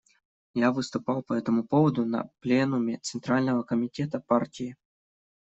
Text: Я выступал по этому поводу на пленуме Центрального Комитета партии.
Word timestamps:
Я 0.55 0.71
выступал 0.71 1.21
по 1.21 1.33
этому 1.33 1.63
поводу 1.63 2.05
на 2.07 2.27
пленуме 2.39 2.97
Центрального 3.03 3.61
Комитета 3.61 4.19
партии. 4.19 4.75